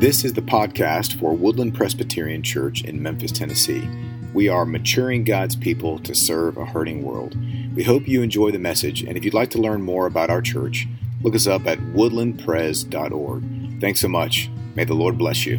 [0.00, 3.86] This is the podcast for Woodland Presbyterian Church in Memphis, Tennessee.
[4.32, 7.36] We are maturing God's people to serve a hurting world.
[7.76, 10.40] We hope you enjoy the message, and if you'd like to learn more about our
[10.40, 10.88] church,
[11.20, 13.80] look us up at woodlandpres.org.
[13.82, 14.48] Thanks so much.
[14.74, 15.58] May the Lord bless you.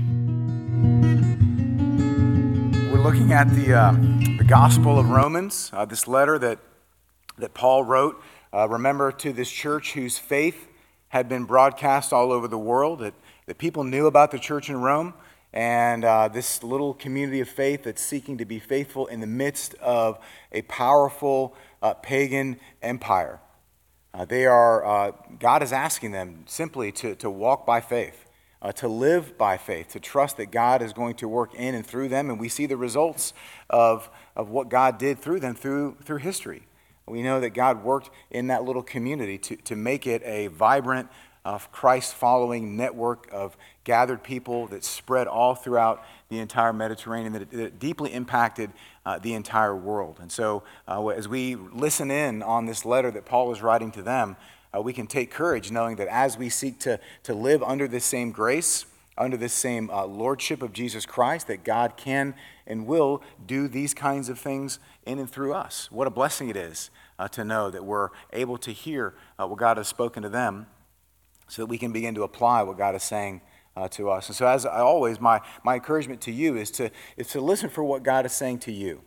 [2.92, 3.92] We're looking at the, uh,
[4.39, 6.58] the Gospel of Romans, uh, this letter that,
[7.38, 8.20] that Paul wrote.
[8.52, 10.68] Uh, remember, to this church whose faith
[11.12, 13.00] had been broadcast all over the world.
[13.00, 13.14] That
[13.52, 15.13] that people knew about the church in Rome
[15.51, 19.73] and uh, this little community of faith that's seeking to be faithful in the midst
[19.82, 20.19] of
[20.54, 23.42] a powerful uh, pagan empire.
[24.14, 28.25] Uh, they are, uh, God is asking them simply to, to walk by faith,
[28.61, 31.86] uh, to live by faith, to trust that God is going to work in and
[31.86, 32.30] through them.
[32.30, 33.33] And we see the results
[33.70, 36.64] of, of what God did through them through, through history.
[37.06, 41.09] We know that God worked in that little community to, to make it a vibrant,
[41.44, 47.50] of Christ following network of gathered people that spread all throughout the entire Mediterranean, that
[47.52, 48.72] that deeply impacted
[49.06, 50.20] uh, the entire world.
[50.22, 54.03] And so, uh, as we listen in on this letter that Paul is writing to
[54.03, 54.36] them,
[54.75, 58.05] uh, we can take courage knowing that as we seek to, to live under this
[58.05, 58.86] same grace,
[59.17, 62.36] under this same uh, lordship of Jesus Christ, that God can
[62.67, 65.92] and will do these kinds of things in and through us.
[65.92, 69.78] What a blessing it is uh, to know that we're able to hear what God
[69.78, 70.67] has spoken to them
[71.52, 73.42] so that we can begin to apply what God is saying
[73.76, 74.30] uh, to us.
[74.30, 77.70] And so, as I always, my, my encouragement to you is to, is to listen
[77.70, 79.02] for what God is saying to you.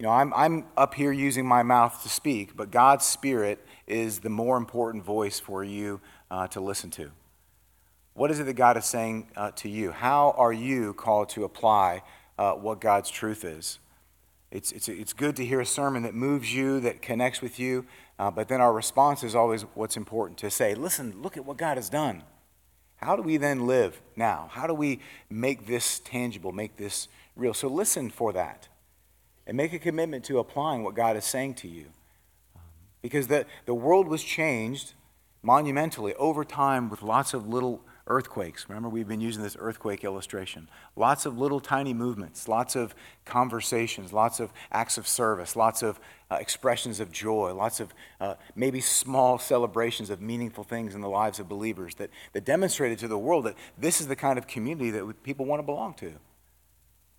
[0.00, 4.18] You know, I'm, I'm up here using my mouth to speak, but God's Spirit is
[4.18, 7.12] the more important voice for you uh, to listen to.
[8.14, 9.92] What is it that God is saying uh, to you?
[9.92, 12.02] How are you called to apply
[12.36, 13.78] uh, what God's truth is?
[14.50, 17.86] It's, it's, it's good to hear a sermon that moves you, that connects with you,
[18.18, 21.56] uh, but then our response is always what's important to say, listen, look at what
[21.56, 22.22] God has done.
[22.96, 24.48] How do we then live now?
[24.50, 27.52] How do we make this tangible, make this real?
[27.52, 28.68] So listen for that
[29.46, 31.86] and make a commitment to applying what God is saying to you.
[33.02, 34.94] Because the, the world was changed
[35.42, 38.66] monumentally over time with lots of little earthquakes.
[38.68, 40.68] Remember, we've been using this earthquake illustration.
[40.94, 42.94] Lots of little tiny movements, lots of
[43.24, 45.98] conversations, lots of acts of service, lots of
[46.30, 51.08] uh, expressions of joy, lots of uh, maybe small celebrations of meaningful things in the
[51.08, 54.46] lives of believers that, that demonstrated to the world that this is the kind of
[54.46, 56.12] community that people want to belong to.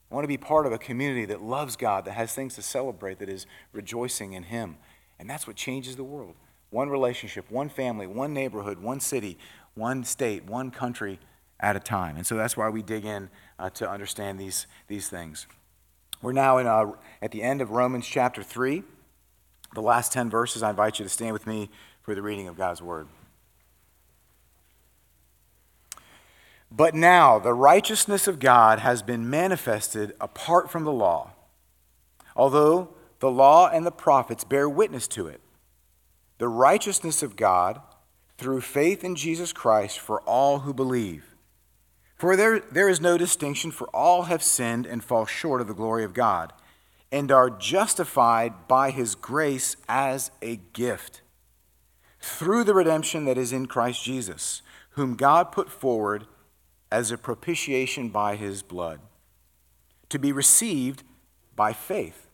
[0.10, 2.62] I want to be part of a community that loves God, that has things to
[2.62, 4.78] celebrate, that is rejoicing in Him.
[5.20, 6.36] And that's what changes the world.
[6.70, 9.38] One relationship, one family, one neighborhood, one city,
[9.78, 11.20] one state, one country
[11.60, 12.18] at a time.
[12.18, 13.30] And so that's why we dig in
[13.60, 15.48] uh, to understand these, these things.
[16.22, 18.84] We're now in, uh, at the end of Romans chapter 3.
[19.74, 21.70] The last 10 verses, I invite you to stand with me
[22.02, 23.08] for the reading of God's word.
[26.72, 31.32] But now the righteousness of God has been manifested apart from the law,
[32.36, 32.90] although
[33.20, 35.42] the law and the prophets bear witness to it.
[36.40, 37.82] The righteousness of God
[38.38, 41.36] through faith in Jesus Christ for all who believe.
[42.16, 45.74] For there, there is no distinction, for all have sinned and fall short of the
[45.74, 46.54] glory of God,
[47.12, 51.22] and are justified by his grace as a gift
[52.20, 54.62] through the redemption that is in Christ Jesus,
[54.92, 56.26] whom God put forward
[56.92, 59.00] as a propitiation by his blood,
[60.10, 61.04] to be received
[61.56, 62.28] by faith.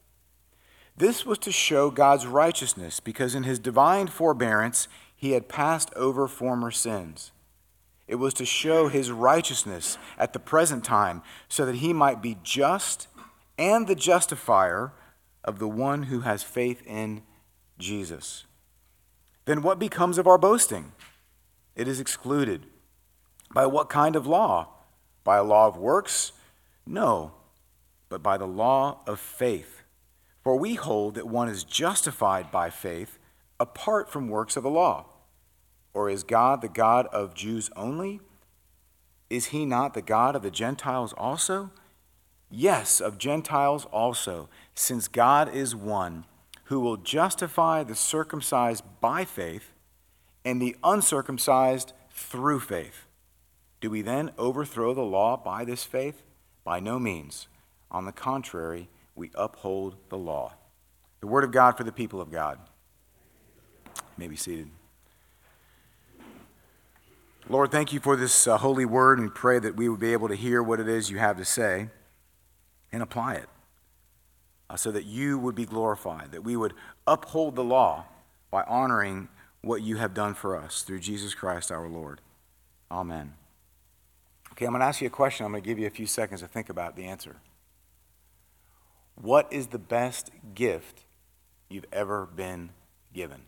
[0.96, 4.88] This was to show God's righteousness, because in his divine forbearance,
[5.23, 7.31] he had passed over former sins.
[8.09, 12.39] It was to show his righteousness at the present time, so that he might be
[12.44, 13.07] just
[13.57, 14.91] and the justifier
[15.41, 17.22] of the one who has faith in
[17.79, 18.44] Jesus.
[19.45, 20.91] Then what becomes of our boasting?
[21.73, 22.66] It is excluded.
[23.53, 24.73] By what kind of law?
[25.23, 26.33] By a law of works?
[26.85, 27.31] No,
[28.09, 29.83] but by the law of faith.
[30.44, 33.19] For we hold that one is justified by faith
[33.57, 35.06] apart from works of the law.
[35.94, 38.20] Or is God the God of Jews only?
[39.30, 41.72] Is he not the God of the Gentiles also?
[42.50, 46.25] Yes, of Gentiles also, since God is one
[46.66, 49.74] who will justify the circumcised by faith
[50.45, 53.07] and the uncircumcised through faith.
[53.81, 56.24] Do we then overthrow the law by this faith?
[56.63, 57.48] By no means.
[57.92, 60.54] On the contrary, we uphold the law.
[61.22, 62.60] The word of God for the people of God.
[63.96, 64.69] You may be seated.
[67.50, 70.30] Lord, thank you for this uh, holy word and pray that we would be able
[70.30, 71.90] to hear what it is you have to say
[72.92, 73.50] and apply it
[74.69, 76.74] uh, so that you would be glorified, that we would
[77.06, 78.06] uphold the law
[78.50, 79.28] by honoring
[79.62, 82.22] what you have done for us through Jesus Christ our Lord.
[82.90, 83.34] Amen.
[84.54, 85.46] Okay, I'm going to ask you a question.
[85.46, 87.38] I'm going to give you a few seconds to think about the answer.
[89.16, 91.01] What is the best gift
[91.69, 92.69] you've ever been
[93.13, 93.42] given?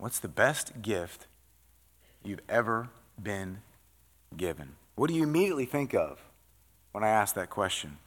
[0.00, 1.26] What's the best gift
[2.24, 2.88] you've ever
[3.22, 3.58] been
[4.34, 4.76] given?
[4.94, 6.22] What do you immediately think of
[6.92, 7.98] when I ask that question?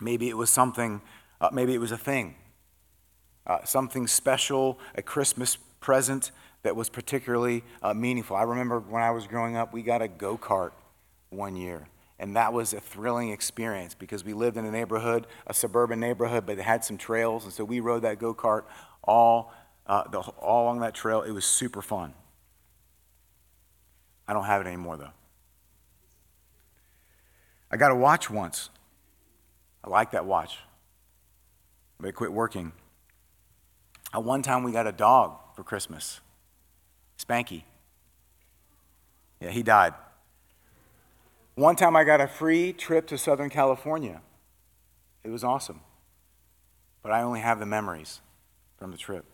[0.00, 1.00] Maybe it was something,
[1.40, 2.34] uh, maybe it was a thing,
[3.46, 6.32] uh, something special, a Christmas present
[6.64, 8.34] that was particularly uh, meaningful.
[8.36, 10.72] I remember when I was growing up, we got a go kart
[11.30, 11.86] one year.
[12.18, 16.46] And that was a thrilling experience because we lived in a neighborhood, a suburban neighborhood,
[16.46, 17.44] but it had some trails.
[17.44, 18.64] And so we rode that go kart
[19.04, 19.52] all
[19.86, 21.22] uh, the, all along that trail.
[21.22, 22.14] It was super fun.
[24.28, 25.12] I don't have it anymore, though.
[27.70, 28.70] I got a watch once.
[29.84, 30.58] I like that watch,
[31.98, 32.72] but it quit working.
[34.12, 36.20] At one time, we got a dog for Christmas
[37.18, 37.62] Spanky.
[39.40, 39.94] Yeah, he died.
[41.54, 44.22] One time, I got a free trip to Southern California.
[45.22, 45.80] It was awesome.
[47.02, 48.20] But I only have the memories
[48.78, 49.24] from the trip.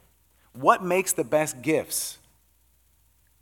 [0.52, 2.18] What makes the best gifts?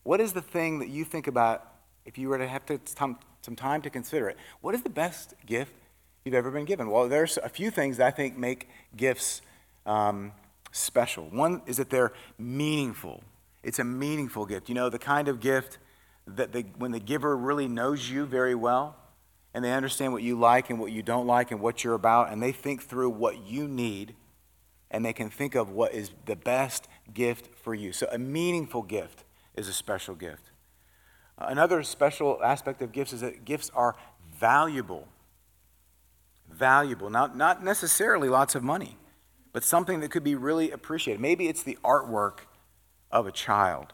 [0.02, 1.66] What is the thing that you think about
[2.04, 4.36] if you were to have to some, some time to consider it?
[4.60, 5.72] What is the best gift
[6.24, 6.90] you've ever been given?
[6.90, 9.42] Well, there's a few things that I think make gifts
[9.86, 10.32] um,
[10.72, 11.24] special.
[11.30, 13.22] One is that they're meaningful.
[13.62, 14.68] It's a meaningful gift.
[14.68, 15.78] You know, the kind of gift
[16.26, 18.96] that the, when the giver really knows you very well
[19.52, 22.30] and they understand what you like and what you don't like and what you're about,
[22.30, 24.14] and they think through what you need
[24.90, 27.92] and they can think of what is the best gift for you.
[27.92, 30.50] So, a meaningful gift is a special gift.
[31.38, 33.96] Another special aspect of gifts is that gifts are
[34.38, 35.08] valuable.
[36.50, 37.08] Valuable.
[37.08, 38.98] Not, not necessarily lots of money,
[39.52, 41.20] but something that could be really appreciated.
[41.20, 42.40] Maybe it's the artwork
[43.10, 43.92] of a child.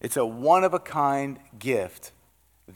[0.00, 2.12] It's a one of a kind gift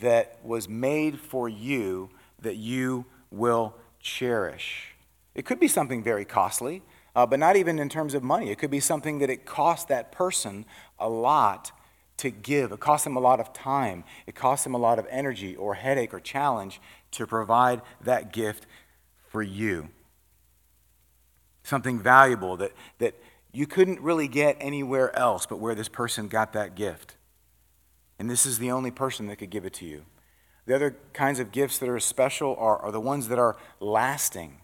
[0.00, 2.10] that was made for you
[2.40, 4.94] that you will cherish.
[5.34, 6.82] It could be something very costly
[7.14, 8.50] uh, but not even in terms of money.
[8.50, 10.64] It could be something that it costs that person
[10.98, 11.72] a lot
[12.18, 12.72] to give.
[12.72, 14.04] It costs them a lot of time.
[14.26, 16.80] It costs them a lot of energy or headache or challenge
[17.12, 18.66] to provide that gift
[19.28, 19.88] for you.
[21.62, 23.14] Something valuable that, that
[23.52, 27.16] you couldn't really get anywhere else but where this person got that gift.
[28.18, 30.04] And this is the only person that could give it to you.
[30.64, 34.61] The other kinds of gifts that are special are, are the ones that are lasting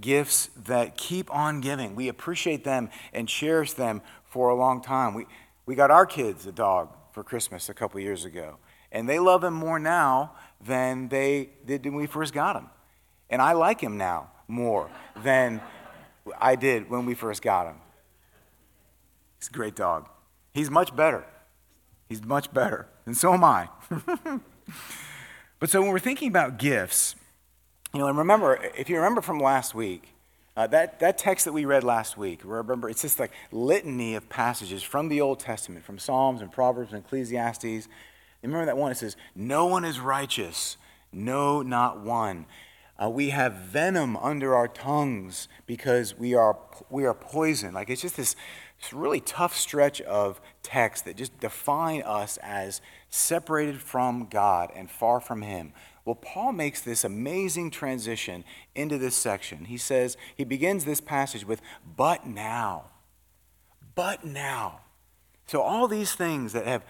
[0.00, 1.94] gifts that keep on giving.
[1.94, 5.14] We appreciate them and cherish them for a long time.
[5.14, 5.26] We,
[5.64, 8.58] we got our kids a dog for Christmas a couple years ago,
[8.92, 10.32] and they love him more now
[10.64, 12.68] than they did when we first got him.
[13.30, 14.90] And I like him now more
[15.22, 15.60] than
[16.38, 17.76] I did when we first got him.
[19.38, 20.08] He's a great dog.
[20.52, 21.24] He's much better.
[22.08, 22.88] He's much better.
[23.04, 23.68] And so am I.
[25.58, 27.16] but so when we're thinking about gifts,
[27.96, 30.12] you know, and remember, if you remember from last week,
[30.54, 34.28] uh, that, that text that we read last week, remember, it's just like litany of
[34.28, 37.88] passages from the Old Testament, from Psalms and Proverbs and Ecclesiastes.
[38.42, 38.92] remember that one?
[38.92, 40.76] It says, No one is righteous,
[41.10, 42.44] no, not one.
[43.02, 46.58] Uh, we have venom under our tongues because we are,
[46.90, 47.72] we are poison.
[47.72, 48.36] Like it's just this,
[48.78, 54.90] this really tough stretch of text that just define us as separated from God and
[54.90, 55.72] far from Him.
[56.06, 58.44] Well, Paul makes this amazing transition
[58.76, 59.64] into this section.
[59.64, 61.60] He says, he begins this passage with,
[61.96, 62.84] but now.
[63.96, 64.82] But now.
[65.48, 66.84] So, all these things that have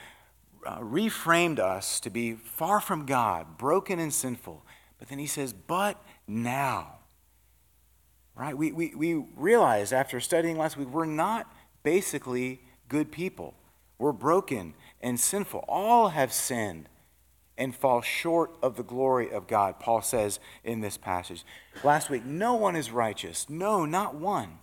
[0.66, 4.62] uh, reframed us to be far from God, broken and sinful.
[4.98, 6.98] But then he says, but now.
[8.34, 8.56] Right?
[8.56, 11.50] We, we, we realize after studying last week, we're not
[11.82, 13.54] basically good people.
[13.98, 15.64] We're broken and sinful.
[15.68, 16.90] All have sinned
[17.58, 21.44] and fall short of the glory of God, Paul says in this passage.
[21.82, 23.48] Last week, no one is righteous.
[23.48, 24.58] No, not one.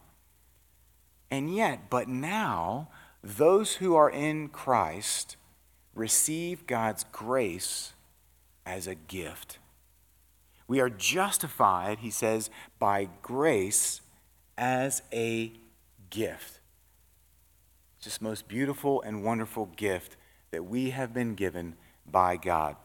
[1.32, 2.90] And yet, but now,
[3.24, 5.38] those who are in Christ
[5.96, 7.94] receive God's grace
[8.66, 9.58] as a gift.
[10.68, 14.02] We are justified, he says, by grace
[14.58, 15.54] as a
[16.10, 16.60] gift.
[17.98, 20.18] It's this most beautiful and wonderful gift
[20.52, 22.76] that we have been given by God.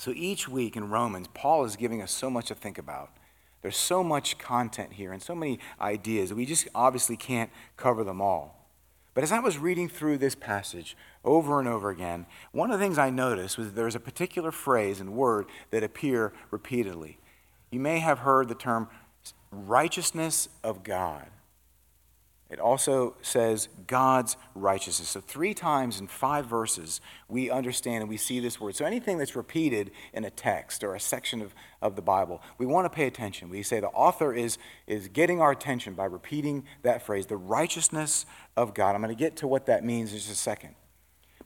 [0.00, 3.10] So each week in Romans, Paul is giving us so much to think about.
[3.60, 6.32] There's so much content here and so many ideas.
[6.32, 8.66] We just obviously can't cover them all.
[9.12, 12.82] But as I was reading through this passage over and over again, one of the
[12.82, 17.18] things I noticed was there's a particular phrase and word that appear repeatedly.
[17.70, 18.88] You may have heard the term
[19.52, 21.26] righteousness of God.
[22.50, 25.10] It also says God's righteousness.
[25.10, 28.74] So, three times in five verses, we understand and we see this word.
[28.74, 32.66] So, anything that's repeated in a text or a section of, of the Bible, we
[32.66, 33.50] want to pay attention.
[33.50, 38.26] We say the author is, is getting our attention by repeating that phrase, the righteousness
[38.56, 38.96] of God.
[38.96, 40.74] I'm going to get to what that means in just a second.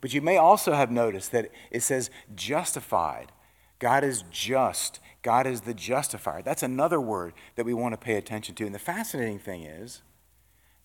[0.01, 3.31] But you may also have noticed that it says justified.
[3.79, 5.01] God is just.
[5.23, 6.41] God is the justifier.
[6.41, 8.65] That's another word that we want to pay attention to.
[8.65, 10.03] And the fascinating thing is,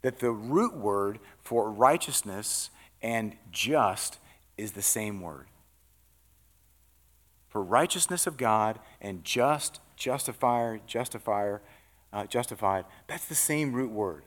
[0.02, 2.70] that the root word for righteousness
[3.02, 4.20] and just
[4.58, 5.48] is the same word.
[7.48, 11.62] For righteousness of God and just, justifier, justifier,
[12.14, 14.24] uh, justified, that's the same root word.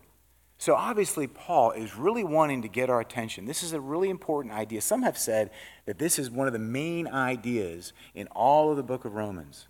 [0.59, 3.47] So obviously, Paul is really wanting to get our attention.
[3.47, 4.81] This is a really important idea.
[4.81, 5.51] Some have said
[5.87, 9.67] that this is one of the main ideas in all of the book of Romans.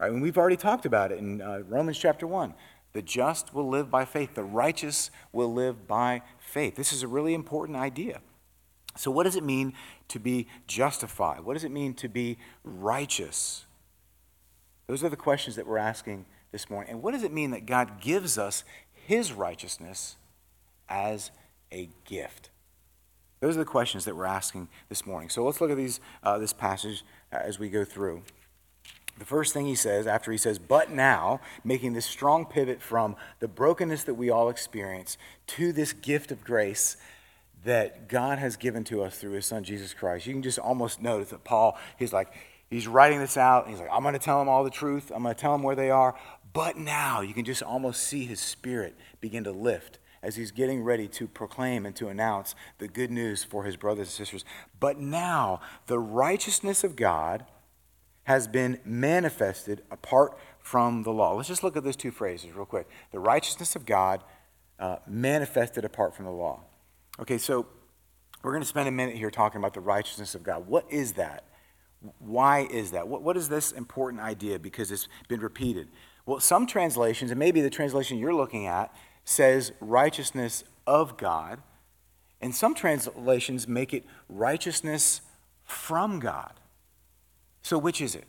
[0.00, 0.10] Right?
[0.10, 2.52] And we've already talked about it in uh, Romans chapter 1.
[2.94, 6.76] The just will live by faith, the righteous will live by faith.
[6.76, 8.20] This is a really important idea.
[8.96, 9.74] So, what does it mean
[10.08, 11.40] to be justified?
[11.40, 13.66] What does it mean to be righteous?
[14.86, 16.92] Those are the questions that we're asking this morning.
[16.92, 20.16] And what does it mean that God gives us his righteousness
[20.88, 21.32] as
[21.72, 22.50] a gift?
[23.40, 25.30] Those are the questions that we're asking this morning.
[25.30, 28.22] So let's look at these, uh, this passage as we go through.
[29.18, 33.16] The first thing he says after he says, but now, making this strong pivot from
[33.38, 35.16] the brokenness that we all experience
[35.48, 36.96] to this gift of grace
[37.64, 40.26] that God has given to us through his son Jesus Christ.
[40.26, 42.32] You can just almost notice that Paul, he's like,
[42.68, 43.68] he's writing this out.
[43.68, 45.10] he's like, I'm going to tell them all the truth.
[45.14, 46.14] I'm going to tell them where they are.
[46.52, 50.82] But now, you can just almost see his spirit begin to lift as he's getting
[50.82, 54.44] ready to proclaim and to announce the good news for his brothers and sisters.
[54.80, 57.44] But now, the righteousness of God
[58.24, 61.34] has been manifested apart from the law.
[61.34, 62.88] Let's just look at those two phrases real quick.
[63.12, 64.22] The righteousness of God
[64.78, 66.60] uh, manifested apart from the law.
[67.20, 67.66] Okay, so
[68.42, 70.66] we're going to spend a minute here talking about the righteousness of God.
[70.66, 71.44] What is that?
[72.18, 73.08] Why is that?
[73.08, 74.58] What, what is this important idea?
[74.58, 75.88] Because it's been repeated.
[76.26, 81.60] Well, some translations, and maybe the translation you're looking at, says righteousness of God,
[82.40, 85.20] and some translations make it righteousness
[85.64, 86.52] from God.
[87.64, 88.26] So, which is it?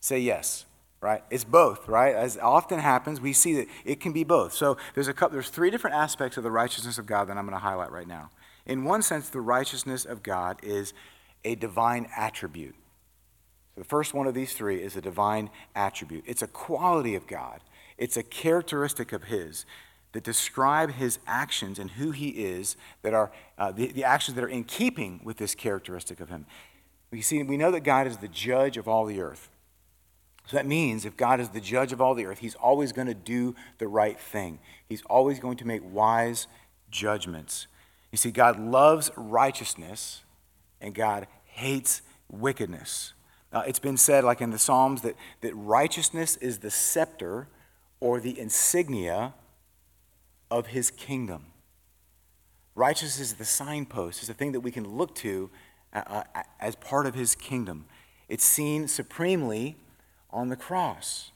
[0.00, 0.64] Say yes,
[1.02, 1.22] right?
[1.28, 2.14] It's both, right?
[2.14, 4.54] As often happens, we see that it can be both.
[4.54, 7.44] So, there's, a couple, there's three different aspects of the righteousness of God that I'm
[7.44, 8.30] going to highlight right now.
[8.64, 10.94] In one sense, the righteousness of God is
[11.44, 12.74] a divine attribute.
[13.74, 17.26] So, the first one of these three is a divine attribute, it's a quality of
[17.26, 17.60] God,
[17.98, 19.66] it's a characteristic of His
[20.12, 24.42] that describe his actions and who he is that are uh, the, the actions that
[24.42, 26.46] are in keeping with this characteristic of him
[27.10, 29.50] we see we know that God is the judge of all the earth.
[30.46, 33.06] So that means if God is the judge of all the earth, he's always going
[33.06, 34.58] to do the right thing.
[34.88, 36.48] He's always going to make wise
[36.90, 37.68] judgments.
[38.10, 40.22] You see, God loves righteousness
[40.80, 43.12] and God hates wickedness.
[43.52, 47.48] Now, it's been said, like in the Psalms, that, that righteousness is the scepter
[48.00, 49.34] or the insignia
[50.50, 51.46] of his kingdom.
[52.74, 55.50] Righteousness is the signpost, it's the thing that we can look to
[55.92, 57.86] as part of his kingdom.
[58.28, 59.76] It's seen supremely
[60.30, 61.32] on the cross.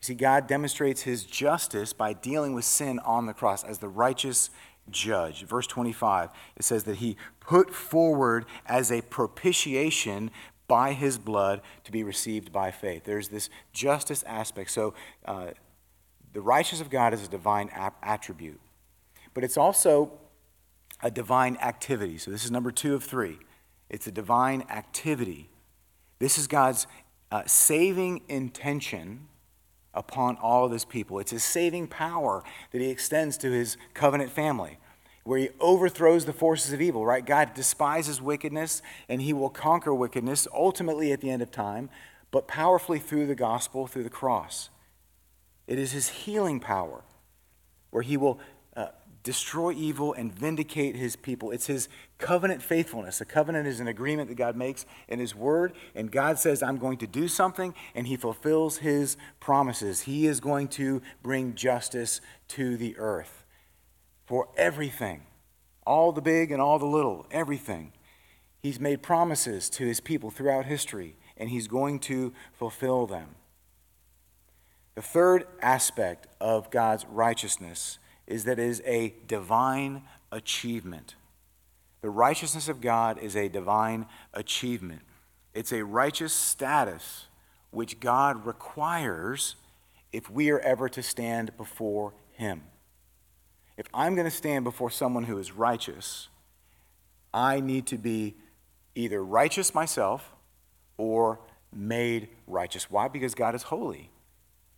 [0.00, 3.88] You see, God demonstrates his justice by dealing with sin on the cross as the
[3.88, 4.50] righteous
[4.90, 5.44] judge.
[5.44, 10.30] Verse 25, it says that he put forward as a propitiation
[10.68, 13.04] by his blood to be received by faith.
[13.04, 14.70] There's this justice aspect.
[14.70, 15.50] So, uh,
[16.32, 17.70] the righteousness of God is a divine
[18.02, 18.60] attribute,
[19.32, 20.12] but it's also
[21.02, 22.18] a divine activity.
[22.18, 23.38] So this is number two of three.
[23.88, 25.48] It's a divine activity.
[26.18, 26.86] This is God's
[27.30, 29.28] uh, saving intention
[29.94, 31.18] upon all of his people.
[31.18, 34.78] It's his saving power that he extends to his covenant family,
[35.24, 37.24] where he overthrows the forces of evil, right?
[37.24, 41.90] God despises wickedness and he will conquer wickedness ultimately at the end of time,
[42.30, 44.68] but powerfully through the gospel, through the cross.
[45.66, 47.02] It is his healing power,
[47.90, 48.38] where he will
[49.26, 51.50] destroy evil and vindicate his people.
[51.50, 53.20] It's his covenant faithfulness.
[53.20, 56.78] A covenant is an agreement that God makes in his word, and God says, I'm
[56.78, 60.02] going to do something, and he fulfills his promises.
[60.02, 63.44] He is going to bring justice to the earth
[64.26, 65.22] for everything
[65.84, 67.92] all the big and all the little, everything.
[68.60, 73.36] He's made promises to his people throughout history, and he's going to fulfill them.
[74.96, 80.02] The third aspect of God's righteousness is that it is a divine
[80.32, 81.14] achievement.
[82.02, 85.02] The righteousness of God is a divine achievement.
[85.54, 87.26] It's a righteous status
[87.70, 89.56] which God requires
[90.12, 92.62] if we are ever to stand before him.
[93.76, 96.28] If I'm going to stand before someone who is righteous,
[97.32, 98.34] I need to be
[98.94, 100.32] either righteous myself
[100.96, 101.40] or
[101.72, 102.90] made righteous.
[102.90, 103.08] Why?
[103.08, 104.10] Because God is holy.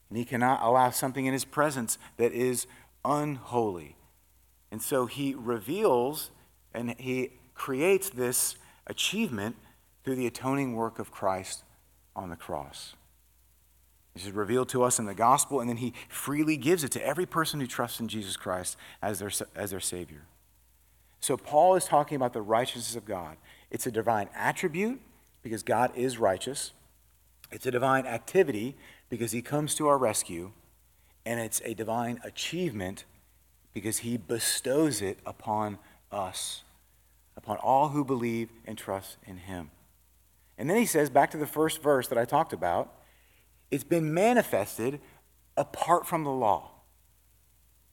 [0.09, 2.67] And he cannot allow something in his presence that is
[3.05, 3.97] unholy.
[4.71, 6.31] And so he reveals
[6.75, 9.57] and he creates this achievement
[10.05, 11.65] through the atoning work of Christ
[12.15, 12.95] on the cross.
[14.15, 17.07] This is revealed to us in the gospel, and then he freely gives it to
[17.07, 20.23] every person who trusts in Jesus Christ as their, as their Savior.
[21.21, 23.37] So, Paul is talking about the righteousness of God.
[23.71, 25.01] It's a divine attribute
[25.43, 26.73] because God is righteous,
[27.53, 28.77] it's a divine activity
[29.09, 30.53] because he comes to our rescue,
[31.29, 33.05] and it's a divine achievement
[33.75, 35.77] because he bestows it upon
[36.11, 36.63] us,
[37.37, 39.71] upon all who believe and trust in him.
[40.57, 42.95] And then he says, back to the first verse that I talked about,
[43.71, 45.01] it's been manifested
[45.55, 46.71] apart from the law.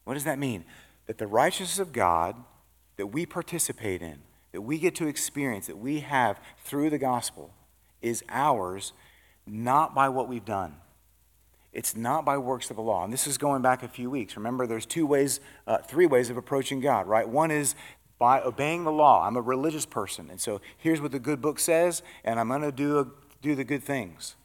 [0.06, 0.64] What does that mean?
[1.08, 2.38] That the righteousness of God
[2.96, 4.20] that we participate in,
[4.54, 7.54] that we get to experience, that we have through the gospel,
[8.02, 8.94] is ours
[9.46, 10.78] not by what we've done.
[11.76, 13.04] It's not by works of the law.
[13.04, 14.38] And this is going back a few weeks.
[14.38, 17.28] Remember, there's two ways, uh, three ways of approaching God, right?
[17.28, 17.76] One is
[18.18, 19.28] by obeying the law.
[19.28, 20.30] I'm a religious person.
[20.32, 23.66] And so here's what the good book says, and I'm going to do, do the
[23.66, 24.36] good things.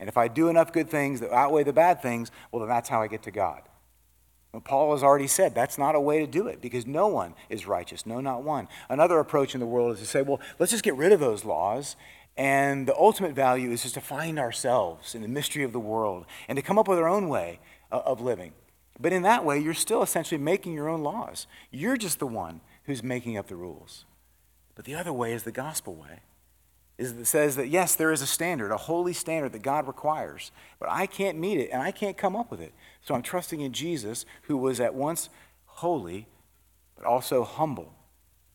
[0.00, 2.88] And if I do enough good things that outweigh the bad things, well, then that's
[2.88, 3.62] how I get to God.
[4.52, 7.34] And Paul has already said that's not a way to do it because no one
[7.48, 8.66] is righteous, no, not one.
[8.88, 11.44] Another approach in the world is to say, well, let's just get rid of those
[11.44, 11.94] laws
[12.40, 16.24] and the ultimate value is just to find ourselves in the mystery of the world
[16.48, 17.60] and to come up with our own way
[17.92, 18.54] uh, of living.
[18.98, 21.46] But in that way, you're still essentially making your own laws.
[21.70, 24.06] You're just the one who's making up the rules.
[24.74, 26.20] But the other way is the gospel way.
[26.96, 30.50] Is that says that yes, there is a standard, a holy standard that God requires,
[30.78, 32.72] but I can't meet it and I can't come up with it.
[33.02, 35.28] So I'm trusting in Jesus, who was at once
[35.66, 36.26] holy,
[36.96, 37.92] but also humble,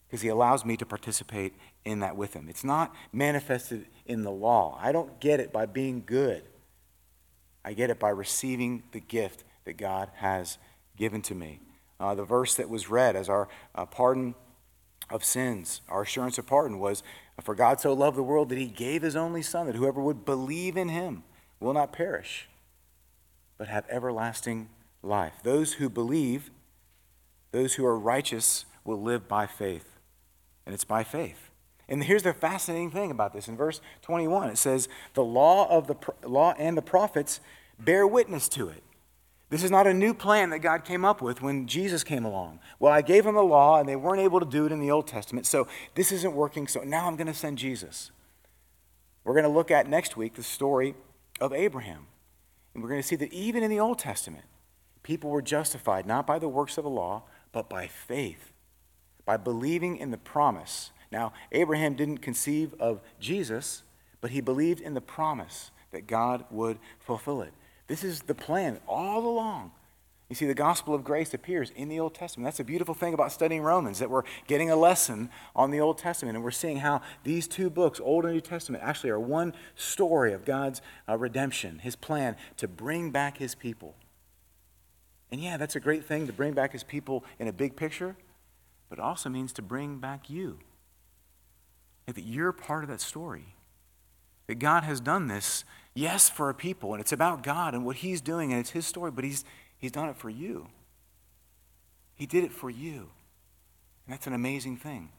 [0.08, 1.54] because he allows me to participate
[1.86, 2.48] in that with him.
[2.50, 4.78] It's not manifested in the law.
[4.82, 6.44] I don't get it by being good.
[7.64, 10.58] I get it by receiving the gift that God has
[10.98, 11.60] given to me.
[12.00, 14.36] Uh, the verse that was read as our uh, pardon
[15.10, 17.04] of sins, our assurance of pardon was,
[17.42, 20.26] For God so loved the world that he gave his only Son, that whoever would
[20.26, 21.24] believe in him
[21.60, 22.48] will not perish,
[23.58, 24.70] but have everlasting
[25.02, 25.36] life.
[25.44, 26.52] Those who believe,
[27.52, 30.00] those who are righteous, will live by faith.
[30.66, 31.45] And it's by faith.
[31.88, 33.48] And here's the fascinating thing about this.
[33.48, 35.96] In verse 21, it says, The law of the
[36.28, 37.40] law and the prophets
[37.80, 38.82] bear witness to it.
[39.50, 42.60] This is not a new plan that God came up with when Jesus came along.
[42.80, 44.90] Well, I gave them the law and they weren't able to do it in the
[44.90, 48.12] Old Testament, so this isn't working, so now I'm going to send Jesus.
[49.24, 50.96] We're going to look at next week the story
[51.40, 52.08] of Abraham.
[52.74, 54.46] And we're going to see that even in the Old Testament,
[55.04, 58.52] people were justified not by the works of the law, but by faith,
[59.26, 63.84] by believing in the promise now, Abraham didn't conceive of Jesus,
[64.22, 67.54] but he believed in the promise that God would fulfill it.
[67.88, 69.72] This is the plan all along.
[70.30, 72.46] You see, the gospel of grace appears in the Old Testament.
[72.46, 76.00] That's a beautiful thing about studying Romans, that we're getting a lesson on the Old
[76.00, 79.54] Testament, and we're seeing how these two books, Old and New Testament, actually are one
[79.76, 83.94] story of God's uh, redemption, his plan to bring back his people.
[85.32, 88.16] And yeah, that's a great thing to bring back his people in a big picture,
[88.90, 90.58] but it also means to bring back you
[92.14, 93.56] that you're part of that story.
[94.48, 95.64] That God has done this,
[95.94, 98.86] yes, for a people, and it's about God and what He's doing, and it's His
[98.86, 99.44] story, but He's,
[99.78, 100.68] he's done it for you.
[102.16, 103.10] He did it for you.
[104.06, 105.10] And that's an amazing thing.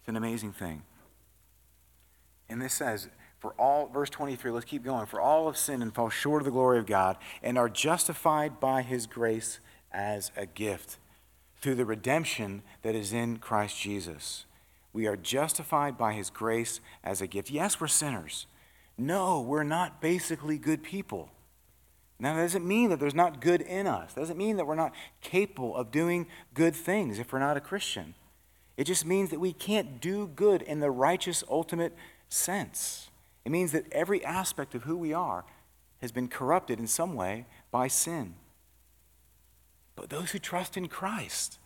[0.00, 0.82] It's an amazing thing.
[2.48, 5.06] And this says, for all, verse 23, let's keep going.
[5.06, 8.60] For all have sinned and fall short of the glory of God and are justified
[8.60, 10.98] by his grace as a gift
[11.60, 14.44] through the redemption that is in Christ Jesus.
[14.92, 17.50] We are justified by his grace as a gift.
[17.50, 18.46] Yes, we're sinners.
[18.98, 21.30] No, we're not basically good people.
[22.18, 24.12] Now, that doesn't mean that there's not good in us.
[24.12, 27.60] That doesn't mean that we're not capable of doing good things if we're not a
[27.60, 28.14] Christian.
[28.76, 31.94] It just means that we can't do good in the righteous, ultimate
[32.28, 33.08] sense.
[33.44, 35.44] It means that every aspect of who we are
[36.02, 38.34] has been corrupted in some way by sin.
[39.96, 41.58] But those who trust in Christ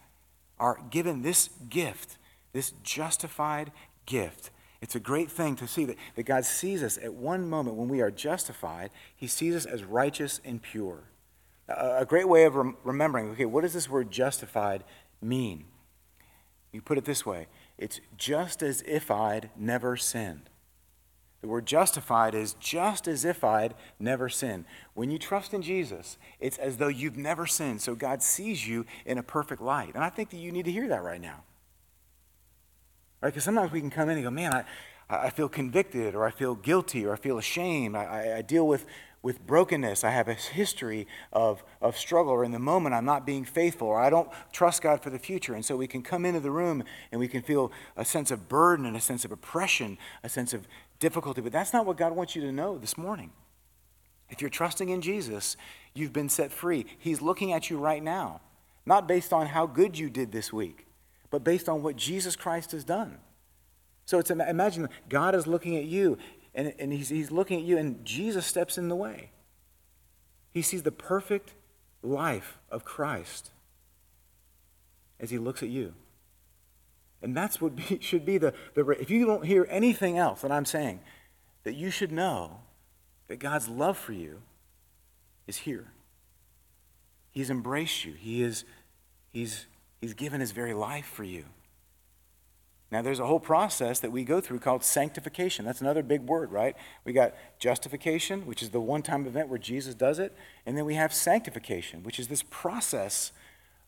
[0.58, 2.16] are given this gift
[2.54, 3.70] this justified
[4.06, 4.50] gift.
[4.80, 7.88] It's a great thing to see that, that God sees us at one moment when
[7.88, 11.04] we are justified, He sees us as righteous and pure.
[11.68, 14.84] A, a great way of rem- remembering okay, what does this word justified
[15.20, 15.64] mean?
[16.72, 20.48] You put it this way it's just as if I'd never sinned.
[21.40, 24.64] The word justified is just as if I'd never sinned.
[24.94, 27.82] When you trust in Jesus, it's as though you've never sinned.
[27.82, 29.94] So God sees you in a perfect light.
[29.94, 31.42] And I think that you need to hear that right now.
[33.24, 33.32] Right?
[33.32, 34.64] Because sometimes we can come in and go, man, I,
[35.08, 37.96] I feel convicted, or I feel guilty, or I feel ashamed.
[37.96, 38.84] I, I deal with,
[39.22, 40.04] with brokenness.
[40.04, 43.88] I have a history of, of struggle, or in the moment I'm not being faithful,
[43.88, 45.54] or I don't trust God for the future.
[45.54, 48.46] And so we can come into the room and we can feel a sense of
[48.46, 51.40] burden and a sense of oppression, a sense of difficulty.
[51.40, 53.30] But that's not what God wants you to know this morning.
[54.28, 55.56] If you're trusting in Jesus,
[55.94, 56.84] you've been set free.
[56.98, 58.42] He's looking at you right now,
[58.84, 60.83] not based on how good you did this week,
[61.34, 63.18] but based on what Jesus Christ has done.
[64.04, 66.16] So it's imagine God is looking at you,
[66.54, 69.30] and, and he's, he's looking at you, and Jesus steps in the way.
[70.52, 71.54] He sees the perfect
[72.04, 73.50] life of Christ
[75.18, 75.94] as he looks at you.
[77.20, 80.52] And that's what be, should be the, the, if you don't hear anything else that
[80.52, 81.00] I'm saying,
[81.64, 82.60] that you should know
[83.26, 84.40] that God's love for you
[85.48, 85.88] is here.
[87.32, 88.12] He's embraced you.
[88.12, 88.64] He is,
[89.32, 89.66] he's,
[90.04, 91.46] he's given his very life for you.
[92.90, 95.64] Now, there's a whole process that we go through called sanctification.
[95.64, 96.76] That's another big word, right?
[97.04, 100.36] We got justification, which is the one time event where Jesus does it.
[100.66, 103.32] And then we have sanctification, which is this process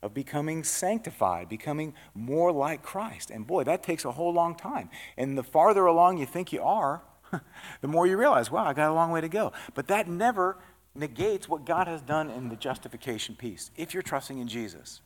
[0.02, 3.30] of becoming sanctified, becoming more like Christ.
[3.30, 4.88] And boy, that takes a whole long time.
[5.18, 7.02] And the farther along you think you are,
[7.82, 9.52] the more you realize, wow, I got a long way to go.
[9.74, 10.56] But that never
[10.94, 15.02] negates what God has done in the justification piece, if you're trusting in Jesus.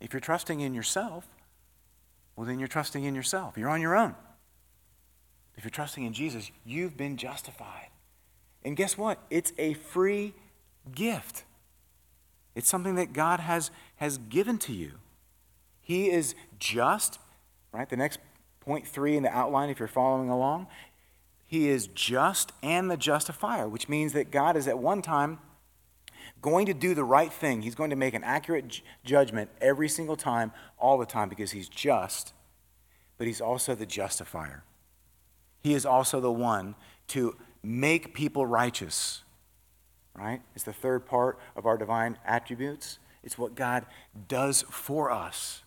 [0.00, 1.26] If you're trusting in yourself,
[2.36, 3.58] well, then you're trusting in yourself.
[3.58, 4.14] You're on your own.
[5.56, 7.88] If you're trusting in Jesus, you've been justified.
[8.64, 9.18] And guess what?
[9.28, 10.34] It's a free
[10.94, 11.44] gift.
[12.54, 14.92] It's something that God has, has given to you.
[15.80, 17.18] He is just,
[17.72, 17.88] right?
[17.88, 18.20] The next
[18.60, 20.68] point three in the outline, if you're following along,
[21.44, 25.38] He is just and the justifier, which means that God is at one time
[26.40, 27.62] going to do the right thing.
[27.62, 31.68] He's going to make an accurate judgment every single time, all the time, because He's
[31.68, 32.32] just,
[33.16, 34.64] but He's also the justifier.
[35.62, 36.74] He is also the one
[37.08, 39.22] to make people righteous
[40.18, 40.40] right?
[40.54, 42.98] It's the third part of our divine attributes.
[43.22, 43.86] It's what God
[44.26, 45.62] does for us.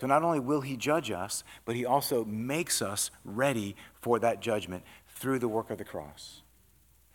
[0.00, 4.40] So not only will He judge us, but He also makes us ready for that
[4.40, 6.42] judgment through the work of the cross,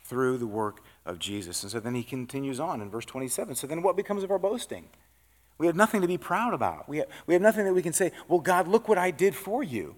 [0.03, 1.63] through the work of Jesus.
[1.63, 3.55] And so then He continues on in verse 27.
[3.55, 4.89] So then what becomes of our boasting?
[5.57, 6.87] We have nothing to be proud about.
[6.87, 9.35] We have, we have nothing that we can say, well, God, look what I did
[9.35, 9.95] for you.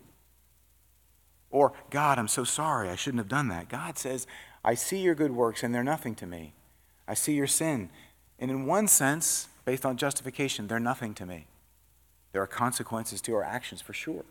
[1.52, 2.90] Or, God, I'm so sorry.
[2.90, 3.70] I shouldn't have done that.
[3.70, 4.28] God says,
[4.64, 6.54] I see your good works and they're nothing to me.
[7.08, 7.90] I see your sin.
[8.38, 11.48] And in one sense, based on justification, they're nothing to me.
[12.32, 14.26] There are consequences to our actions for sure.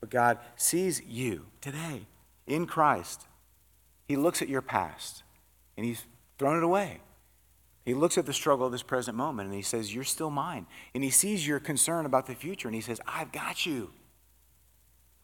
[0.00, 2.06] But God sees you today
[2.46, 3.26] in Christ.
[4.06, 5.23] He looks at your past
[5.76, 6.04] and He's
[6.38, 7.00] thrown it away.
[7.84, 10.66] He looks at the struggle of this present moment and He says, You're still mine.
[10.94, 13.90] And He sees your concern about the future and He says, I've got you.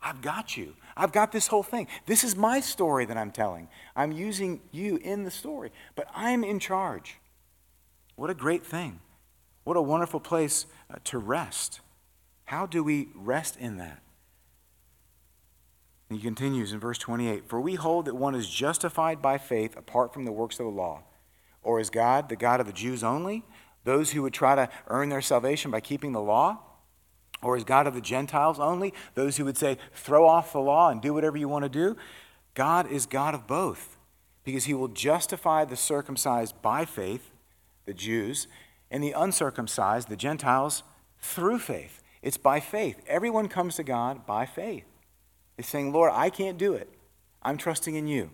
[0.03, 0.77] I've got you.
[0.97, 1.87] I've got this whole thing.
[2.07, 3.69] This is my story that I'm telling.
[3.95, 7.19] I'm using you in the story, but I'm in charge.
[8.17, 9.01] What a great thing.
[9.65, 11.81] What a wonderful place uh, to rest.
[12.45, 14.01] How do we rest in that?
[16.11, 19.77] And he continues in verse 28 For we hold that one is justified by faith
[19.77, 21.05] apart from the works of the law.
[21.63, 23.45] Or is God the God of the Jews only?
[23.85, 26.59] Those who would try to earn their salvation by keeping the law?
[27.43, 28.93] Or is God of the Gentiles only?
[29.15, 31.97] Those who would say, throw off the law and do whatever you want to do?
[32.55, 33.97] God is God of both
[34.45, 37.31] because he will justify the circumcised by faith,
[37.87, 38.49] the Jews,
[38.91, 40.83] and the uncircumcised, the Gentiles,
[41.21, 42.03] through faith.
[42.21, 43.01] It's by faith.
[43.07, 44.90] Everyone comes to God by faith.
[45.61, 46.89] He's saying, Lord, I can't do it.
[47.43, 48.31] I'm trusting in you.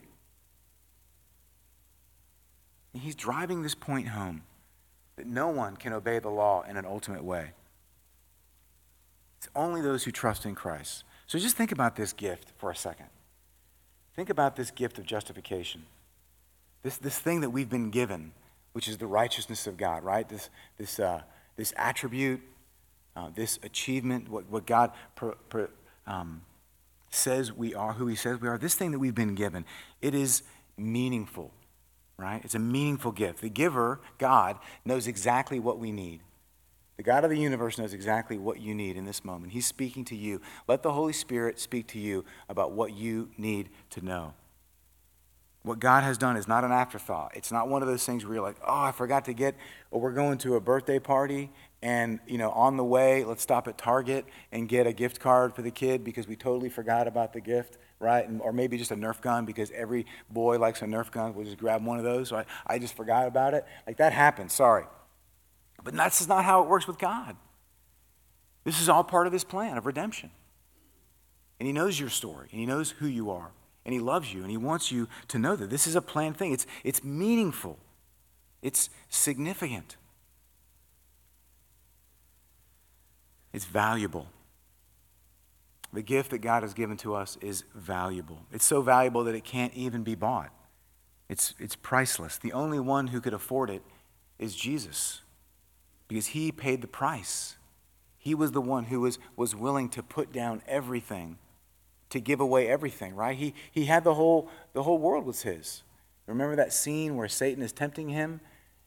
[2.95, 4.45] And he's driving this point home
[5.17, 7.51] that no one can obey the law in an ultimate way.
[9.39, 11.03] It's only those who trust in Christ.
[11.27, 13.09] So just think about this gift for a second.
[14.15, 15.83] Think about this gift of justification.
[16.85, 18.31] This, this thing that we've been given,
[18.73, 20.29] which is the righteousness of God, right?
[20.29, 21.23] This, this, uh,
[21.57, 22.41] this attribute,
[23.17, 25.71] uh, this achievement, what, what God per, per,
[26.07, 26.43] um,
[27.11, 29.65] says we are, who He says we are, this thing that we've been given,
[30.01, 30.43] it is
[30.77, 31.53] meaningful,
[32.17, 32.41] right?
[32.45, 33.41] It's a meaningful gift.
[33.41, 36.21] The giver, God, knows exactly what we need.
[36.97, 39.53] The God of the universe knows exactly what you need in this moment.
[39.53, 40.41] He's speaking to you.
[40.67, 44.33] Let the Holy Spirit speak to you about what you need to know.
[45.63, 47.33] What God has done is not an afterthought.
[47.35, 49.57] It's not one of those things where you're like, oh, I forgot to get,
[49.91, 51.51] or we're going to a birthday party.
[51.83, 55.55] And you know on the way let's stop at target and get a gift card
[55.55, 58.29] for the kid because we totally forgot about the gift right?
[58.29, 61.35] And, or maybe just a nerf gun because every boy likes a nerf gun.
[61.35, 62.33] We'll just grab one of those.
[62.33, 63.65] I, I just forgot about it.
[63.87, 64.53] Like that happens.
[64.53, 64.85] Sorry.
[65.83, 67.37] But that's not how it works with god.
[68.65, 70.31] This is all part of his plan of redemption.
[71.59, 73.53] And he knows your story and he knows who you are
[73.85, 76.37] and he loves you and he wants you to know that this is a planned
[76.37, 76.53] thing.
[76.53, 77.79] It's, it's meaningful.
[78.61, 79.97] It's significant
[83.57, 84.27] It's valuable.
[85.91, 88.41] The gift that God has given to us is valuable.
[88.53, 90.51] It's so valuable that it can't even be bought.
[91.31, 92.37] It's, it's priceless.
[92.37, 93.83] The only one who could afford it
[94.39, 95.23] is Jesus
[96.07, 97.57] because he paid the price.
[98.19, 101.39] He was the one who was, was willing to put down everything,
[102.11, 103.39] to give away everything, right?
[103.39, 105.83] He, he had the whole, the whole world was his.
[106.27, 108.43] Remember that scene where Satan is tempting him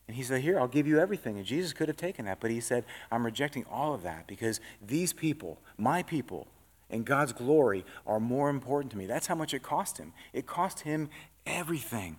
[0.09, 1.37] and he said, Here, I'll give you everything.
[1.37, 4.59] And Jesus could have taken that, but he said, I'm rejecting all of that because
[4.81, 6.47] these people, my people,
[6.89, 9.05] and God's glory are more important to me.
[9.05, 10.13] That's how much it cost him.
[10.33, 11.09] It cost him
[11.45, 12.17] everything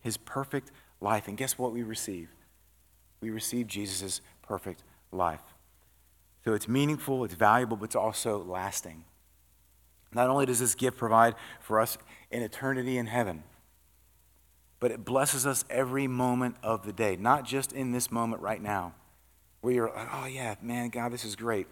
[0.00, 1.26] his perfect life.
[1.26, 2.28] And guess what we receive?
[3.22, 5.40] We receive Jesus' perfect life.
[6.44, 9.04] So it's meaningful, it's valuable, but it's also lasting.
[10.12, 11.96] Not only does this gift provide for us
[12.30, 13.42] an eternity in heaven,
[14.80, 18.60] but it blesses us every moment of the day, not just in this moment right
[18.60, 18.94] now,
[19.60, 21.66] where you're like, oh, yeah, man, God, this is great.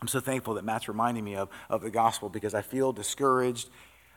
[0.00, 3.70] I'm so thankful that Matt's reminding me of, of the gospel because I feel discouraged.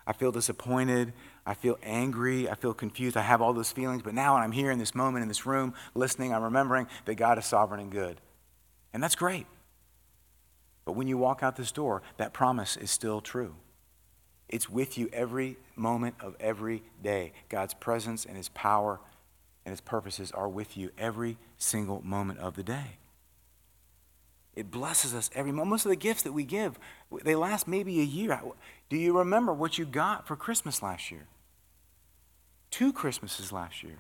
[0.06, 1.14] I feel disappointed.
[1.46, 2.50] I feel angry.
[2.50, 3.16] I feel confused.
[3.16, 4.02] I have all those feelings.
[4.04, 7.16] But now, when I'm here in this moment, in this room, listening, I'm remembering that
[7.16, 8.20] God is sovereign and good.
[8.94, 9.48] And that's great.
[10.86, 13.56] But when you walk out this door, that promise is still true.
[14.52, 17.32] It's with you every moment of every day.
[17.50, 19.00] God's presence and His power
[19.66, 22.98] and His purposes are with you every single moment of the day.
[24.54, 25.70] It blesses us every moment.
[25.70, 26.78] Most of the gifts that we give,
[27.24, 28.40] they last maybe a year.
[28.90, 31.28] Do you remember what you got for Christmas last year?
[32.70, 34.00] Two Christmases last year.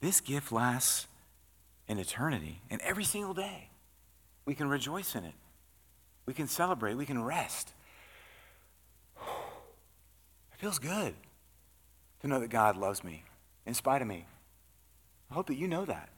[0.00, 1.06] This gift lasts
[1.88, 3.70] an eternity, and every single day
[4.44, 5.34] we can rejoice in it.
[6.26, 6.94] We can celebrate.
[6.94, 7.72] We can rest.
[10.64, 11.12] Feels good
[12.22, 13.24] to know that God loves me
[13.66, 14.24] in spite of me.
[15.30, 16.08] I hope that you know that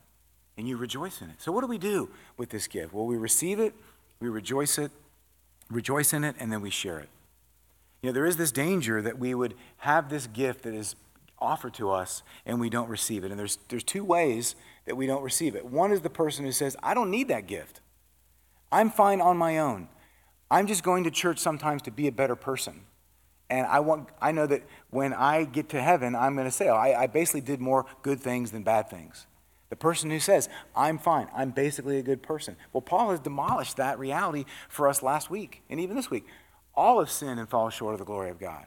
[0.56, 1.42] and you rejoice in it.
[1.42, 2.94] So, what do we do with this gift?
[2.94, 3.74] Well, we receive it,
[4.20, 4.92] we rejoice it,
[5.68, 7.08] rejoice in it, and then we share it.
[8.00, 10.94] You know, there is this danger that we would have this gift that is
[11.40, 13.32] offered to us and we don't receive it.
[13.32, 14.54] And there's, there's two ways
[14.84, 15.66] that we don't receive it.
[15.66, 17.80] One is the person who says, I don't need that gift.
[18.70, 19.88] I'm fine on my own.
[20.52, 22.82] I'm just going to church sometimes to be a better person.
[23.48, 26.68] And I, want, I know that when I get to heaven, I'm going to say,
[26.68, 29.26] oh, I, I basically did more good things than bad things.
[29.68, 32.56] The person who says, I'm fine, I'm basically a good person.
[32.72, 36.24] Well, Paul has demolished that reality for us last week and even this week.
[36.74, 38.66] All have sinned and fall short of the glory of God.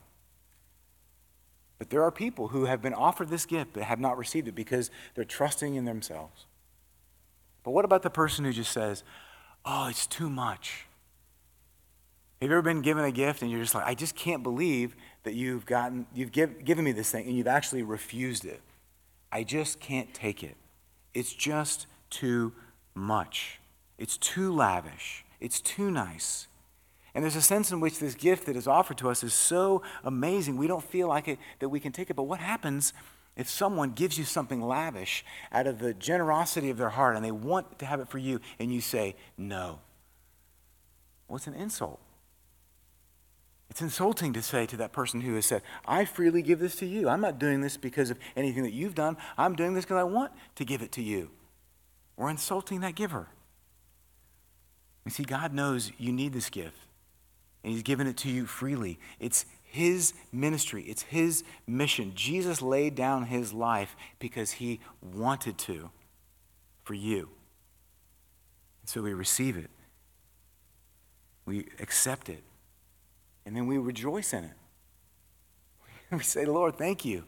[1.77, 4.55] But there are people who have been offered this gift but have not received it
[4.55, 6.45] because they're trusting in themselves.
[7.63, 9.03] But what about the person who just says,
[9.63, 10.85] oh, it's too much?
[12.41, 14.95] Have you ever been given a gift and you're just like, I just can't believe
[15.23, 18.61] that you've gotten, you've give, given me this thing and you've actually refused it.
[19.29, 20.55] I just can't take it.
[21.13, 22.53] It's just too
[22.95, 23.59] much.
[23.97, 25.25] It's too lavish.
[25.41, 26.47] It's too nice.
[27.13, 29.81] And there's a sense in which this gift that is offered to us is so
[30.05, 32.15] amazing, we don't feel like it that we can take it.
[32.15, 32.93] But what happens
[33.35, 37.31] if someone gives you something lavish out of the generosity of their heart and they
[37.31, 39.79] want to have it for you and you say no?
[41.27, 41.99] Well, an insult.
[43.69, 46.85] It's insulting to say to that person who has said, I freely give this to
[46.85, 47.07] you.
[47.07, 49.15] I'm not doing this because of anything that you've done.
[49.37, 51.29] I'm doing this because I want to give it to you.
[52.17, 53.27] We're insulting that giver.
[55.05, 56.77] You see, God knows you need this gift,
[57.63, 58.99] and He's given it to you freely.
[59.19, 62.11] It's His ministry, it's His mission.
[62.15, 65.89] Jesus laid down His life because He wanted to
[66.83, 67.29] for you.
[68.81, 69.69] And so we receive it,
[71.45, 72.43] we accept it.
[73.49, 74.51] And then we rejoice in it.
[76.11, 77.23] We say, Lord, thank you.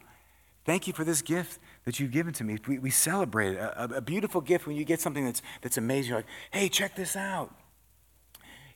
[0.65, 2.59] Thank you for this gift that you've given to me.
[2.67, 3.57] We, we celebrate it.
[3.57, 6.09] A, a, beautiful gift when you get something that's, that's amazing.
[6.09, 7.55] You're like, hey, check this out.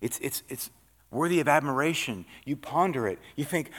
[0.01, 0.71] It's, it's, it's
[1.11, 2.25] worthy of admiration.
[2.45, 3.19] You ponder it.
[3.35, 3.69] You think,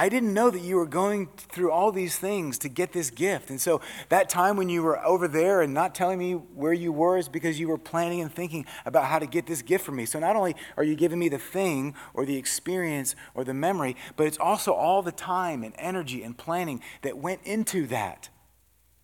[0.00, 3.50] I didn't know that you were going through all these things to get this gift.
[3.50, 6.90] And so that time when you were over there and not telling me where you
[6.90, 9.96] were is because you were planning and thinking about how to get this gift from
[9.96, 10.06] me.
[10.06, 13.94] So not only are you giving me the thing or the experience or the memory,
[14.16, 18.30] but it's also all the time and energy and planning that went into that.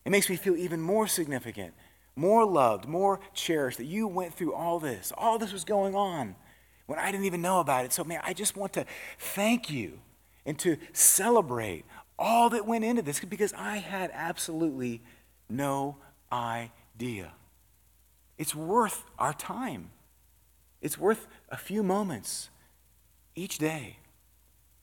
[0.06, 1.74] It makes me feel even more significant
[2.18, 5.12] more loved, more cherished, that you went through all this.
[5.18, 6.34] All this was going on
[6.86, 7.92] when I didn't even know about it.
[7.92, 8.86] So, man, I just want to
[9.18, 10.00] thank you
[10.46, 11.84] and to celebrate
[12.18, 15.02] all that went into this because I had absolutely
[15.50, 15.96] no
[16.32, 17.32] idea.
[18.38, 19.90] It's worth our time.
[20.80, 22.48] It's worth a few moments
[23.34, 23.98] each day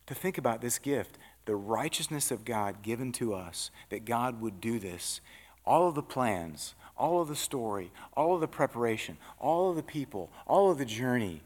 [0.06, 4.60] to think about this gift, the righteousness of God given to us, that God would
[4.60, 5.22] do this.
[5.66, 9.84] All of the plans, all of the story, all of the preparation, all of the
[9.84, 11.42] people, all of the journey,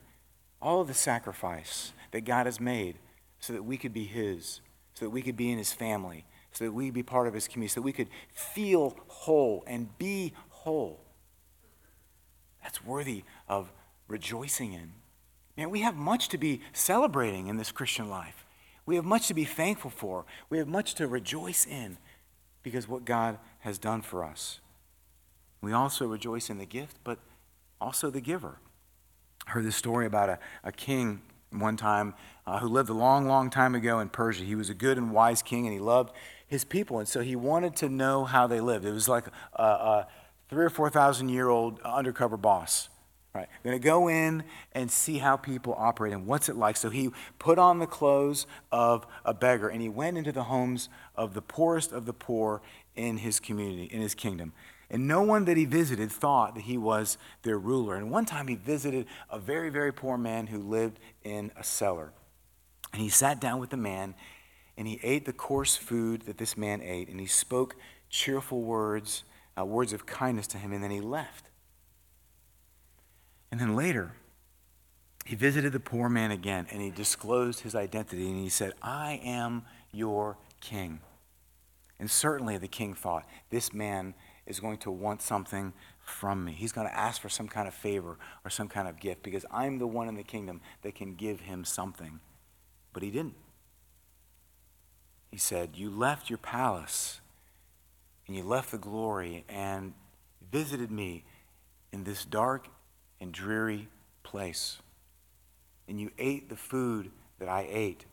[0.62, 2.96] all of the sacrifice that God has made
[3.40, 4.62] so that we could be His,
[4.94, 7.48] so that we could be in His family, so that we be part of His
[7.48, 11.00] community, so that we could feel whole and be whole.
[12.64, 13.72] That's worthy of
[14.08, 14.94] rejoicing in.
[15.56, 18.46] Man, we have much to be celebrating in this Christian life.
[18.86, 20.26] We have much to be thankful for.
[20.50, 21.98] We have much to rejoice in
[22.64, 24.60] because what God has done for us.
[25.62, 27.20] We also rejoice in the gift, but
[27.82, 28.60] also the giver.
[29.48, 31.22] I heard this story about a, a king
[31.52, 32.14] one time
[32.48, 34.46] uh, who lived a long, long time ago in Persia.
[34.46, 36.14] He was a good and wise king, and he loved
[36.48, 38.86] his people, and so he wanted to know how they lived.
[38.86, 40.08] It was like a, a
[40.50, 42.90] three or four thousand year old undercover boss.
[43.36, 46.76] Right, going to go in and see how people operate and what's it like.
[46.76, 50.90] So he put on the clothes of a beggar and he went into the homes
[51.14, 52.64] of the poorest of the poor
[52.96, 54.54] in his community, in his kingdom.
[54.90, 57.94] And no one that he visited thought that he was their ruler.
[57.94, 62.14] And one time he visited a very, very poor man who lived in a cellar.
[62.98, 64.16] And he sat down with the man
[64.76, 67.10] and he ate the coarse food that this man ate.
[67.10, 67.76] And he spoke
[68.10, 69.24] cheerful words,
[69.56, 70.74] uh, words of kindness to him.
[70.74, 71.46] And then he left.
[73.52, 74.14] And then later,
[75.26, 78.28] he visited the poor man again and he disclosed his identity.
[78.28, 81.02] And he said, I am your king.
[82.00, 84.16] And certainly the king thought, this man
[84.48, 86.54] is going to want something from me.
[86.54, 89.46] He's going to ask for some kind of favor or some kind of gift because
[89.52, 92.22] I'm the one in the kingdom that can give him something.
[92.98, 93.36] But he didn't.
[95.30, 97.22] He said, You left your palace
[98.26, 99.94] and you left the glory and
[100.52, 101.24] visited me
[101.94, 102.70] in this dark
[103.22, 103.88] and dreary
[104.24, 104.80] place.
[105.88, 108.06] And you ate the food that I ate.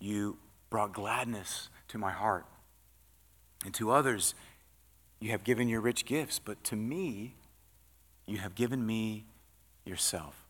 [0.00, 0.38] You
[0.70, 2.46] brought gladness to my heart.
[3.64, 4.34] And to others,
[5.20, 7.36] you have given your rich gifts, but to me,
[8.26, 9.26] you have given me
[9.84, 10.47] yourself.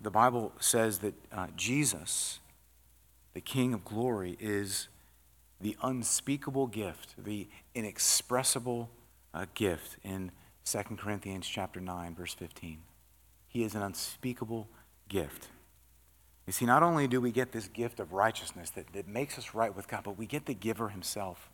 [0.00, 2.40] The Bible says that uh, Jesus,
[3.34, 4.88] the King of glory, is
[5.60, 8.90] the unspeakable gift, the inexpressible
[9.34, 10.30] uh, gift in
[10.64, 12.78] 2 Corinthians chapter 9 verse 15.
[13.48, 14.68] He is an unspeakable
[15.08, 15.48] gift.
[16.46, 19.54] You see, not only do we get this gift of righteousness that, that makes us
[19.54, 21.50] right with God, but we get the giver himself.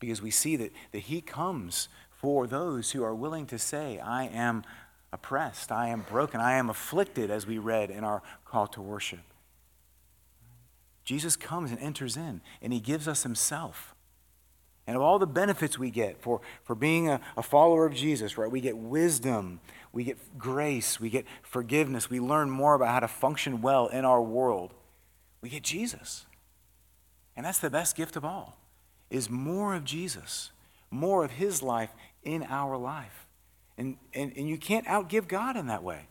[0.00, 4.24] Because we see that, that he comes for those who are willing to say, I
[4.24, 4.64] am
[5.12, 9.20] oppressed, I am broken, I am afflicted, as we read in our call to worship.
[11.04, 13.94] Jesus comes and enters in, and he gives us himself.
[14.86, 18.36] And of all the benefits we get for, for being a, a follower of Jesus,
[18.36, 18.50] right?
[18.50, 19.60] We get wisdom,
[19.92, 24.04] we get grace, we get forgiveness, we learn more about how to function well in
[24.04, 24.74] our world.
[25.40, 26.26] We get Jesus.
[27.36, 28.56] And that's the best gift of all,
[29.10, 30.50] is more of Jesus,
[30.90, 31.90] more of his life
[32.22, 33.26] in our life.
[33.78, 36.06] And, and, and you can't outgive God in that way.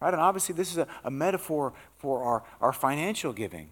[0.00, 0.12] Right?
[0.12, 3.70] And obviously, this is a, a metaphor for our, our financial giving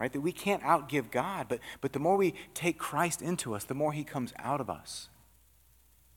[0.00, 0.12] right?
[0.12, 3.74] That we can't outgive God, but, but the more we take Christ into us, the
[3.74, 5.10] more he comes out of us.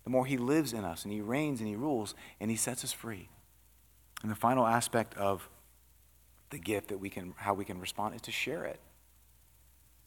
[0.06, 2.84] The more he lives in us and he reigns and he rules and he sets
[2.84, 3.30] us free.
[4.22, 5.50] And the final aspect of
[6.50, 8.80] the gift that we can how we can respond is to share it.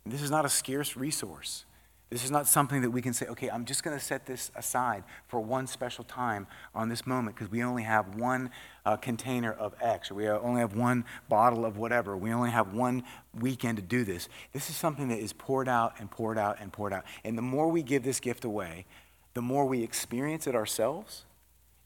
[0.05, 1.65] And this is not a scarce resource.
[2.09, 4.53] This is not something that we can say, okay, I'm just going to set this
[4.55, 8.51] aside for one special time on this moment because we only have one
[8.85, 12.17] uh, container of X or we only have one bottle of whatever.
[12.17, 13.03] We only have one
[13.35, 14.29] weekend to do this.
[14.53, 17.05] This is something that is poured out and poured out and poured out.
[17.25, 18.87] And the more we give this gift away,
[19.35, 21.25] the more we experience it ourselves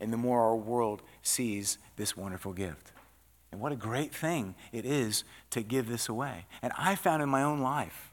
[0.00, 2.92] and the more our world sees this wonderful gift.
[3.52, 6.44] And what a great thing it is to give this away.
[6.61, 8.10] And I found in my own life,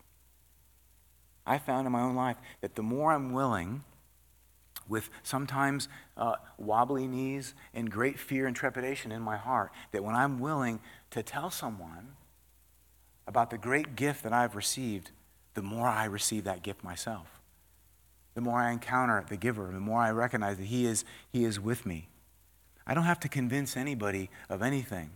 [1.48, 3.84] I found in my own life that the more I'm willing,
[4.90, 10.16] with sometimes uh, wobbly knees and great fear and trepidation in my heart, that when
[10.16, 10.80] I'm willing
[11.12, 12.16] to tell someone
[13.28, 15.12] about the great gift that I've received,
[15.54, 17.42] the more I receive that gift myself.
[18.36, 21.60] The more I encounter the giver, the more I recognize that he is, he is
[21.60, 22.08] with me.
[22.86, 25.10] I don't have to convince anybody of anything.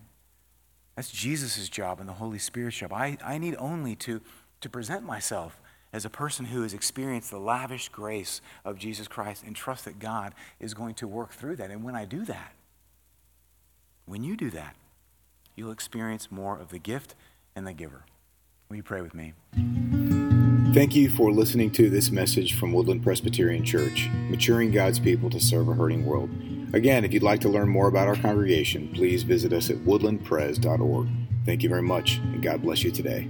[0.95, 2.91] That's Jesus' job and the Holy Spirit's job.
[2.91, 4.21] I, I need only to,
[4.59, 5.61] to present myself
[5.94, 10.00] as a person who has experienced the lavish grace of Jesus Christ and trust that
[10.00, 11.72] God is going to work through that.
[11.72, 12.54] And when I do that,
[14.06, 14.76] when you do that,
[15.56, 17.16] you'll experience more of the gift
[17.56, 18.06] and the giver.
[18.70, 19.34] Will you pray with me?
[20.74, 25.39] Thank you for listening to this message from Woodland Presbyterian Church, maturing God's people to
[25.39, 26.30] serve a hurting world.
[26.74, 31.10] Again, if you'd like to learn more about our congregation, please visit us at woodlandpres.org.
[31.46, 33.28] Thank you very much, and God bless you today.